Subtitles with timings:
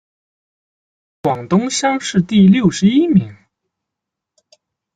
[1.21, 3.37] 广东乡试第六十一名。